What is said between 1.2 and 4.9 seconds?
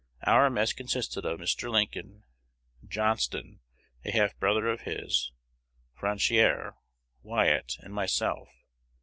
of Mr. Lincoln, Johnston (a half brother of